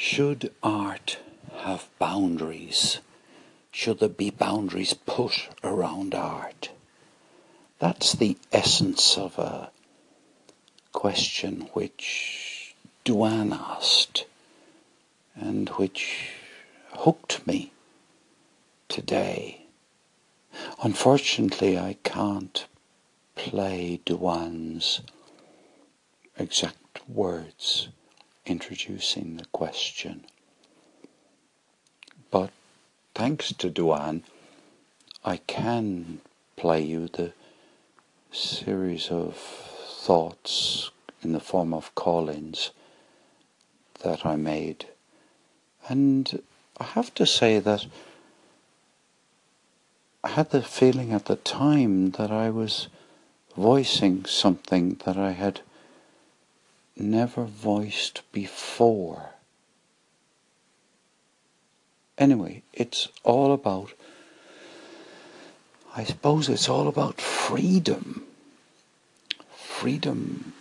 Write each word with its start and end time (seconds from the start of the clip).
Should 0.00 0.54
art 0.62 1.18
have 1.52 1.88
boundaries? 1.98 3.00
Should 3.72 3.98
there 3.98 4.08
be 4.08 4.30
boundaries 4.30 4.94
put 4.94 5.48
around 5.64 6.14
art? 6.14 6.70
That's 7.80 8.12
the 8.12 8.38
essence 8.52 9.18
of 9.18 9.36
a 9.40 9.72
question 10.92 11.62
which 11.72 12.76
Duane 13.02 13.52
asked 13.52 14.26
and 15.34 15.68
which 15.70 16.30
hooked 16.92 17.44
me 17.44 17.72
today. 18.88 19.66
Unfortunately, 20.80 21.76
I 21.76 21.96
can't 22.04 22.66
play 23.34 23.98
Duane's 24.04 25.00
exact 26.38 27.00
words 27.08 27.88
introducing 28.48 29.36
the 29.36 29.46
question. 29.46 30.24
But 32.30 32.50
thanks 33.14 33.52
to 33.54 33.70
Duane, 33.70 34.24
I 35.24 35.38
can 35.38 36.20
play 36.56 36.82
you 36.82 37.08
the 37.08 37.32
series 38.30 39.10
of 39.10 39.36
thoughts 39.36 40.90
in 41.22 41.32
the 41.32 41.40
form 41.40 41.74
of 41.74 41.94
call-ins 41.94 42.70
that 44.00 44.24
I 44.24 44.36
made. 44.36 44.86
And 45.88 46.42
I 46.78 46.84
have 46.84 47.12
to 47.14 47.26
say 47.26 47.58
that 47.58 47.86
I 50.22 50.28
had 50.30 50.50
the 50.50 50.62
feeling 50.62 51.12
at 51.12 51.26
the 51.26 51.36
time 51.36 52.12
that 52.12 52.30
I 52.30 52.50
was 52.50 52.88
voicing 53.56 54.24
something 54.24 55.00
that 55.04 55.16
I 55.16 55.32
had 55.32 55.60
never 57.00 57.44
voiced 57.44 58.22
before. 58.32 59.30
Anyway, 62.16 62.62
it's 62.72 63.08
all 63.22 63.52
about, 63.52 63.92
I 65.94 66.04
suppose 66.04 66.48
it's 66.48 66.68
all 66.68 66.88
about 66.88 67.20
freedom. 67.20 68.24
Freedom. 69.56 70.52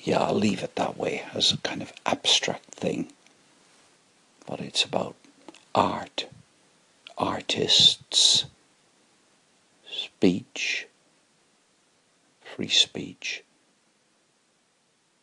Yeah, 0.00 0.22
I'll 0.22 0.34
leave 0.34 0.62
it 0.62 0.76
that 0.76 0.96
way 0.96 1.24
as 1.34 1.52
a 1.52 1.58
kind 1.58 1.82
of 1.82 1.92
abstract 2.06 2.74
thing. 2.74 3.12
But 4.46 4.60
it's 4.60 4.84
about 4.84 5.16
art, 5.74 6.28
artists, 7.18 8.44
speech, 9.90 10.86
free 12.42 12.68
speech 12.68 13.42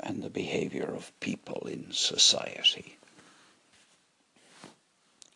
and 0.04 0.22
the 0.22 0.30
behavior 0.30 0.94
of 0.94 1.18
people 1.20 1.68
in 1.68 1.92
society. 1.92 2.98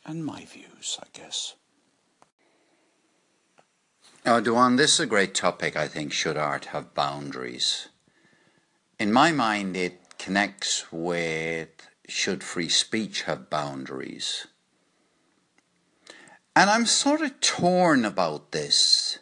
And 0.06 0.26
my 0.26 0.46
views, 0.46 1.00
I 1.02 1.08
guess. 1.14 1.56
Oh, 4.26 4.42
Duane, 4.42 4.76
this 4.76 4.96
is 4.96 5.00
a 5.00 5.06
great 5.06 5.34
topic, 5.34 5.76
I 5.76 5.88
think. 5.88 6.12
Should 6.12 6.38
art 6.38 6.66
have 6.66 6.94
boundaries? 6.94 7.88
In 9.00 9.14
my 9.14 9.32
mind, 9.32 9.78
it 9.78 10.18
connects 10.20 10.92
with 10.92 11.70
should 12.08 12.44
free 12.44 12.70
speech 12.70 13.24
have 13.24 13.50
boundaries? 13.50 14.48
And 16.56 16.70
I'm 16.70 16.86
sort 16.86 17.22
of 17.22 17.40
torn 17.40 18.06
about 18.06 18.52
this. 18.52 19.20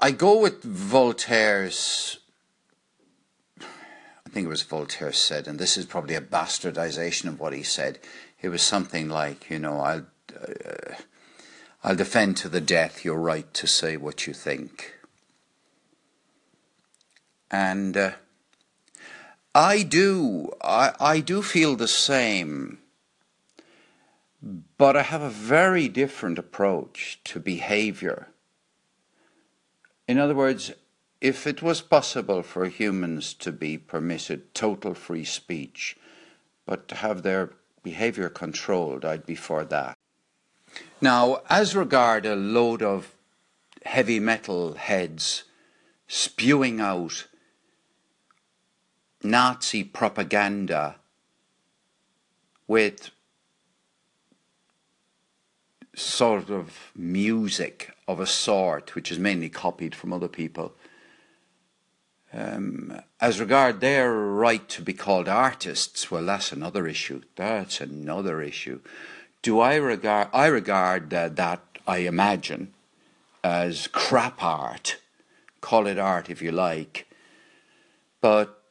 I, 0.00 0.12
go 0.12 0.38
with 0.40 0.62
Voltaire's 0.62 2.18
think 4.38 4.46
it 4.46 4.50
was 4.50 4.62
Voltaire 4.62 5.12
said, 5.12 5.48
and 5.48 5.58
this 5.58 5.76
is 5.76 5.84
probably 5.84 6.14
a 6.14 6.20
bastardization 6.20 7.26
of 7.26 7.40
what 7.40 7.52
he 7.52 7.64
said. 7.64 7.98
It 8.40 8.50
was 8.50 8.62
something 8.62 9.08
like, 9.08 9.50
you 9.50 9.58
know, 9.58 9.80
I'll, 9.80 10.06
uh, 10.32 10.94
I'll 11.82 11.96
defend 11.96 12.36
to 12.36 12.48
the 12.48 12.60
death 12.60 13.04
your 13.04 13.18
right 13.18 13.52
to 13.54 13.66
say 13.66 13.96
what 13.96 14.28
you 14.28 14.32
think. 14.32 14.94
And 17.50 17.96
uh, 17.96 18.12
I 19.56 19.82
do, 19.82 20.52
I, 20.62 20.92
I 21.00 21.18
do 21.18 21.42
feel 21.42 21.74
the 21.74 21.88
same, 21.88 22.78
but 24.40 24.96
I 24.96 25.02
have 25.02 25.22
a 25.22 25.30
very 25.30 25.88
different 25.88 26.38
approach 26.38 27.18
to 27.24 27.40
behavior. 27.40 28.28
In 30.06 30.16
other 30.16 30.36
words, 30.36 30.70
if 31.20 31.46
it 31.46 31.62
was 31.62 31.80
possible 31.80 32.42
for 32.42 32.66
humans 32.66 33.34
to 33.34 33.52
be 33.52 33.76
permitted 33.76 34.54
total 34.54 34.94
free 34.94 35.24
speech, 35.24 35.96
but 36.64 36.88
to 36.88 36.94
have 36.96 37.22
their 37.22 37.50
behavior 37.82 38.28
controlled, 38.28 39.04
I'd 39.04 39.26
be 39.26 39.34
for 39.34 39.64
that. 39.64 39.96
Now, 41.00 41.42
as 41.48 41.74
regard 41.74 42.26
a 42.26 42.36
load 42.36 42.82
of 42.82 43.14
heavy 43.84 44.20
metal 44.20 44.74
heads 44.74 45.44
spewing 46.06 46.80
out 46.80 47.26
Nazi 49.22 49.82
propaganda 49.82 50.96
with 52.68 53.10
sort 55.94 56.50
of 56.50 56.92
music 56.94 57.90
of 58.06 58.20
a 58.20 58.26
sort, 58.26 58.94
which 58.94 59.10
is 59.10 59.18
mainly 59.18 59.48
copied 59.48 59.94
from 59.94 60.12
other 60.12 60.28
people, 60.28 60.74
um, 62.32 63.00
as 63.20 63.40
regard 63.40 63.80
their 63.80 64.12
right 64.12 64.68
to 64.68 64.82
be 64.82 64.92
called 64.92 65.28
artists, 65.28 66.10
well, 66.10 66.24
that's 66.26 66.52
another 66.52 66.86
issue. 66.86 67.22
That's 67.36 67.80
another 67.80 68.42
issue. 68.42 68.80
Do 69.42 69.60
I 69.60 69.76
regard? 69.76 70.28
I 70.32 70.46
regard 70.46 71.12
uh, 71.14 71.28
that 71.30 71.62
I 71.86 71.98
imagine 71.98 72.74
as 73.42 73.86
crap 73.86 74.42
art. 74.42 74.98
Call 75.60 75.86
it 75.86 75.98
art 75.98 76.28
if 76.28 76.42
you 76.42 76.52
like, 76.52 77.08
but 78.20 78.62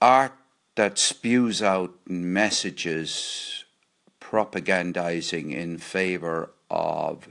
art 0.00 0.32
that 0.76 0.98
spews 0.98 1.62
out 1.62 1.94
messages 2.06 3.64
propagandizing 4.20 5.52
in 5.52 5.76
favor 5.76 6.50
of 6.70 7.28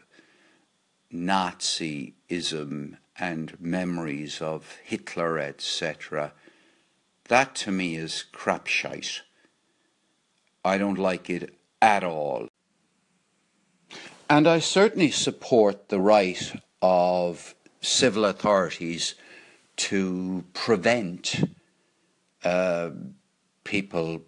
Nazism 1.12 2.98
and 3.22 3.56
memories 3.62 4.42
of 4.42 4.78
Hitler, 4.84 5.38
etc. 5.38 6.34
That 7.26 7.54
to 7.58 7.72
me 7.72 7.96
is 7.96 8.26
crapshite. 8.34 9.22
I 10.66 10.80
don't 10.80 10.98
like 10.98 11.30
it 11.30 11.56
at 11.82 12.04
all. 12.04 12.48
And 14.28 14.48
I 14.48 14.58
certainly 14.60 15.12
support 15.12 15.90
the 15.90 16.00
right 16.00 16.52
of 16.82 17.54
civil 17.80 18.26
authorities 18.26 19.14
to 19.76 20.44
prevent 20.54 21.44
uh, 22.44 22.90
people 23.64 24.24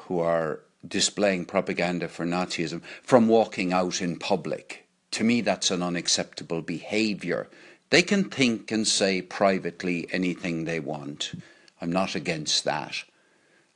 who 0.00 0.18
are 0.18 0.60
displaying 0.86 1.44
propaganda 1.44 2.08
for 2.08 2.26
Nazism 2.26 2.82
from 3.04 3.28
walking 3.28 3.72
out 3.72 4.02
in 4.02 4.18
public. 4.18 4.88
To 5.12 5.24
me, 5.24 5.40
that's 5.40 5.70
an 5.70 5.82
unacceptable 5.82 6.62
behaviour 6.62 7.48
they 7.92 8.00
can 8.02 8.24
think 8.24 8.72
and 8.72 8.88
say 8.88 9.20
privately 9.20 10.06
anything 10.12 10.64
they 10.64 10.80
want. 10.80 11.32
I'm 11.78 11.92
not 11.92 12.14
against 12.14 12.64
that. 12.64 13.04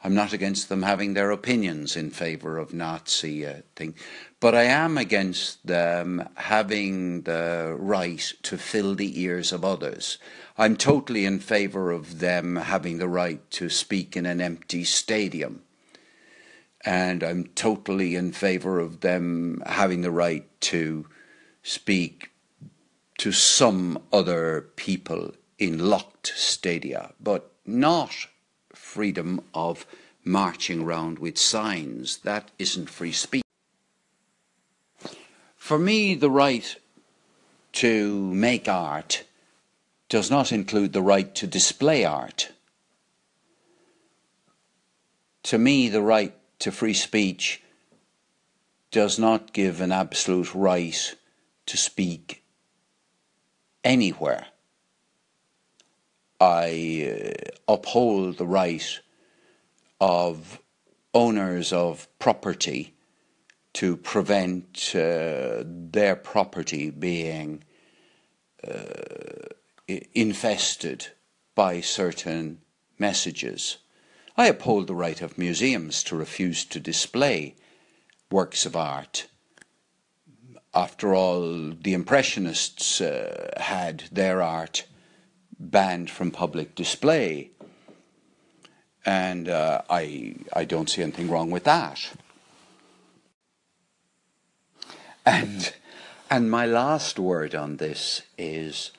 I'm 0.03 0.15
not 0.15 0.32
against 0.32 0.71
them 0.71 0.84
having 0.84 1.12
their 1.12 1.31
opinions 1.31 1.97
in 1.97 2.09
favour 2.09 2.56
of 2.56 2.72
Nazi 2.72 3.44
uh, 3.44 3.56
thing, 3.75 3.94
but 4.41 4.54
I 4.54 4.62
am 4.62 4.97
against 4.97 5.66
them 5.66 6.27
having 6.37 7.22
the 7.22 7.77
right 7.78 8.32
to 8.44 8.56
fill 8.56 8.94
the 8.94 9.21
ears 9.21 9.53
of 9.53 9.66
others. 9.66 10.16
I'm 10.57 10.78
totally 10.78 11.27
in 11.27 11.39
favour 11.39 11.91
of 11.91 12.19
them 12.19 12.57
having 12.57 12.97
the 12.97 13.09
right 13.09 13.51
to 13.51 13.69
speak 13.69 14.16
in 14.16 14.24
an 14.24 14.41
empty 14.41 14.84
stadium. 14.84 15.60
And 16.86 17.22
I'm 17.22 17.48
totally 17.48 18.16
in 18.16 18.33
favour 18.33 18.80
of 18.80 19.01
them 19.01 19.62
having 19.66 20.01
the 20.01 20.10
right 20.10 20.48
to 20.62 21.07
speak 21.62 22.30
to 23.18 23.33
some 23.33 24.03
other 24.13 24.66
people 24.77 25.33
in 25.59 25.78
locked 25.78 26.33
stadia, 26.36 27.13
but 27.21 27.51
not 27.65 28.27
freedom 28.74 29.41
of 29.54 29.86
marching 30.24 30.83
around 30.83 31.18
with 31.18 31.39
signs. 31.39 32.18
That 32.18 32.51
isn't 32.59 32.91
free 32.91 33.13
speech. 33.13 33.42
For 35.57 35.78
me, 35.78 36.15
the 36.15 36.30
right 36.30 36.77
to 37.72 38.33
make 38.33 38.68
art 38.68 39.24
does 40.09 40.30
not 40.30 40.53
include 40.53 40.92
the 40.92 41.03
right 41.03 41.34
to 41.34 41.47
display 41.47 42.04
art. 42.04 42.53
To 45.45 45.59
me, 45.59 45.89
the 45.89 46.03
right 46.03 46.34
to 46.60 46.71
free 46.71 46.95
speech 46.95 47.62
does 48.91 49.19
not 49.19 49.53
give 49.53 49.80
an 49.80 49.92
absolute 49.92 50.54
right 50.54 51.15
to 51.66 51.77
speak 51.77 52.42
anywhere. 53.86 54.47
I 56.41 57.33
uh, 57.68 57.72
uphold 57.72 58.36
the 58.36 58.47
right 58.47 59.00
of 60.00 60.60
owners 61.15 61.72
of 61.72 62.09
property 62.18 62.94
to 63.74 63.97
prevent 63.97 64.92
uh, 64.94 65.62
their 65.65 66.16
property 66.16 66.91
being 66.91 67.62
uh, 68.66 69.48
infested 70.15 71.09
by 71.54 71.80
certain 71.80 72.59
messages. 72.98 73.78
I 74.36 74.48
uphold 74.48 74.88
the 74.88 74.94
right 74.94 75.22
of 75.22 75.38
museums 75.38 76.03
to 76.04 76.16
refuse 76.16 76.65
to 76.66 76.80
display 76.80 77.54
works 78.30 78.66
of 78.66 78.77
art. 78.77 79.27
After 80.76 81.14
all, 81.14 81.70
the 81.70 81.94
Impressionists 81.94 83.00
uh, 83.00 83.50
had 83.56 84.04
their 84.12 84.42
art 84.42 84.84
banned 85.58 86.10
from 86.10 86.30
public 86.30 86.74
display. 86.74 87.50
And 89.06 89.48
uh, 89.48 89.80
I, 89.88 90.34
I 90.52 90.66
don't 90.66 90.90
see 90.90 91.00
anything 91.00 91.30
wrong 91.30 91.50
with 91.50 91.64
that. 91.64 92.12
And, 95.24 95.72
and 96.30 96.50
my 96.50 96.66
last 96.66 97.18
word 97.18 97.54
on 97.54 97.78
this 97.78 98.20
is 98.36 98.92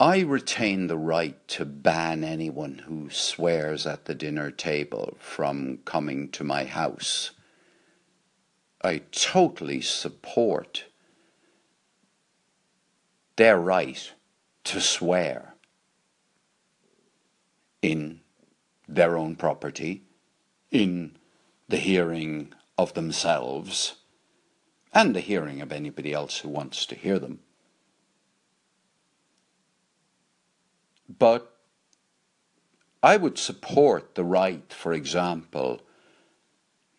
I 0.00 0.18
retain 0.18 0.88
the 0.88 0.98
right 0.98 1.46
to 1.48 1.64
ban 1.64 2.24
anyone 2.24 2.82
who 2.86 3.08
swears 3.08 3.86
at 3.86 4.06
the 4.06 4.16
dinner 4.16 4.50
table 4.50 5.16
from 5.20 5.78
coming 5.84 6.28
to 6.30 6.42
my 6.42 6.64
house. 6.64 7.30
I 8.84 8.98
totally 9.10 9.80
support 9.80 10.84
their 13.36 13.58
right 13.58 14.12
to 14.64 14.80
swear 14.80 15.54
in 17.80 18.20
their 18.86 19.16
own 19.16 19.36
property, 19.36 20.02
in 20.70 21.16
the 21.66 21.78
hearing 21.78 22.52
of 22.76 22.92
themselves, 22.92 23.94
and 24.92 25.16
the 25.16 25.20
hearing 25.20 25.62
of 25.62 25.72
anybody 25.72 26.12
else 26.12 26.38
who 26.38 26.50
wants 26.50 26.84
to 26.86 26.94
hear 26.94 27.18
them. 27.18 27.40
But 31.08 31.50
I 33.02 33.16
would 33.16 33.38
support 33.38 34.14
the 34.14 34.24
right, 34.24 34.70
for 34.70 34.92
example, 34.92 35.80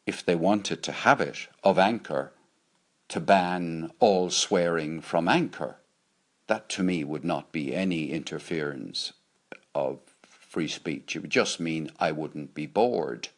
if 0.06 0.26
they 0.26 0.36
wanted 0.36 0.84
to 0.84 0.92
have 0.92 1.20
it, 1.22 1.48
of 1.64 1.80
Anchor 1.80 2.32
to 3.08 3.20
ban 3.20 3.92
all 4.00 4.30
swearing 4.30 5.02
from 5.02 5.28
Anchor. 5.28 5.78
That 6.48 6.70
to 6.70 6.84
me 6.84 7.04
would 7.04 7.24
not 7.24 7.52
be 7.52 7.74
any 7.74 8.12
interference 8.12 9.14
of 9.74 10.00
free 10.22 10.68
speech. 10.68 11.16
It 11.16 11.20
would 11.20 11.32
just 11.32 11.60
mean 11.60 11.92
I 12.00 12.12
wouldn't 12.12 12.54
be 12.54 12.66
bored. 12.66 13.30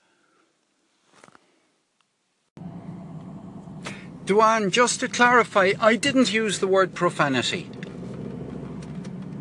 Duane, 4.25 4.71
just 4.71 4.99
to 4.99 5.07
clarify, 5.07 5.71
I 5.79 5.95
didn't 5.95 6.33
use 6.33 6.59
the 6.59 6.67
word 6.67 6.93
profanity. 6.93 7.69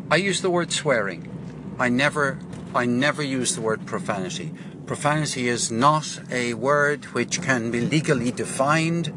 I 0.09 0.15
use 0.15 0.41
the 0.41 0.49
word 0.49 0.71
swearing. 0.71 1.29
I 1.77 1.89
never, 1.89 2.39
I 2.73 2.85
never 2.85 3.21
use 3.21 3.53
the 3.53 3.61
word 3.61 3.85
profanity. 3.85 4.53
Profanity 4.87 5.49
is 5.49 5.69
not 5.69 6.21
a 6.31 6.53
word 6.53 7.03
which 7.13 7.41
can 7.41 7.71
be 7.71 7.81
legally 7.81 8.31
defined. 8.31 9.11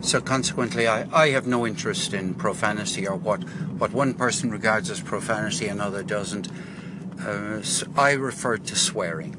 So 0.00 0.22
consequently, 0.22 0.88
I, 0.88 1.06
I 1.12 1.28
have 1.32 1.46
no 1.46 1.66
interest 1.66 2.14
in 2.14 2.32
profanity 2.32 3.06
or 3.06 3.16
what, 3.16 3.44
what 3.78 3.92
one 3.92 4.14
person 4.14 4.50
regards 4.50 4.88
as 4.88 5.02
profanity, 5.02 5.68
another 5.68 6.02
doesn't. 6.02 6.48
Uh, 7.20 7.60
so 7.60 7.86
I 7.94 8.12
refer 8.12 8.56
to 8.56 8.74
swearing. 8.74 9.36